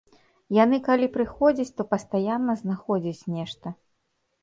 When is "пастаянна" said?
1.93-2.59